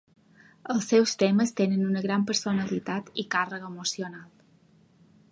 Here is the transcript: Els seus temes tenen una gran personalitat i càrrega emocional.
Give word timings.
Els 0.75 0.85
seus 0.91 1.11
temes 1.23 1.51
tenen 1.59 1.83
una 1.89 2.01
gran 2.05 2.25
personalitat 2.31 3.11
i 3.25 3.27
càrrega 3.35 3.69
emocional. 3.75 4.25